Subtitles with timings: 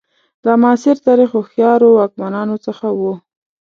[0.43, 3.13] د معاصر تاریخ هوښیارو واکمنانو څخه وو.